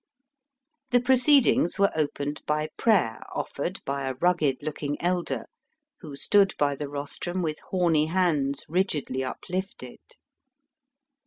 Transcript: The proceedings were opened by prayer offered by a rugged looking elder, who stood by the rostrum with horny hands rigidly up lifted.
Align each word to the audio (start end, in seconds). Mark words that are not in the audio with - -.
The 0.89 0.99
proceedings 0.99 1.77
were 1.77 1.91
opened 1.95 2.41
by 2.47 2.69
prayer 2.75 3.21
offered 3.35 3.85
by 3.85 4.09
a 4.09 4.15
rugged 4.15 4.57
looking 4.63 4.99
elder, 4.99 5.45
who 5.99 6.15
stood 6.15 6.55
by 6.57 6.75
the 6.75 6.89
rostrum 6.89 7.43
with 7.43 7.59
horny 7.69 8.07
hands 8.07 8.65
rigidly 8.67 9.23
up 9.23 9.41
lifted. 9.47 9.99